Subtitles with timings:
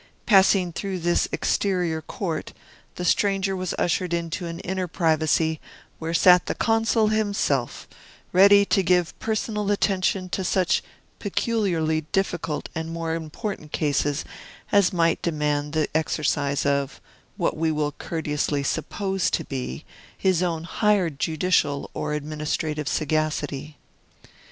[0.25, 2.53] Passing through this exterior court,
[2.95, 5.59] the stranger was ushered into an inner privacy,
[5.99, 7.87] where sat the Consul himself,
[8.31, 10.81] ready to give personal attention to such
[11.19, 14.25] peculiarly difficult and more important cases
[14.71, 16.99] as might demand the exercise of
[17.37, 19.85] (what we will courteously suppose to be)
[20.17, 23.77] his own higher judicial or administrative sagacity.